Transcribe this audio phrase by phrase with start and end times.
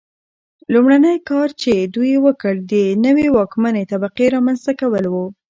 [0.73, 2.73] لومړنی کار چې دوی وکړ د
[3.05, 5.15] نوې واکمنې طبقې رامنځته کول و.